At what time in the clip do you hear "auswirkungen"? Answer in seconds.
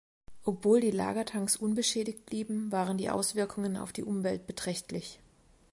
3.11-3.77